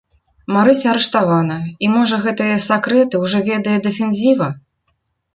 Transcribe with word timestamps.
Марыся 0.53 0.87
арыштавана, 0.93 1.57
і, 1.87 1.89
можа, 1.95 2.15
гэтыя 2.23 2.55
сакрэты 2.69 3.15
ўжо 3.25 3.41
ведае 3.49 3.77
дэфензіва? 3.89 4.49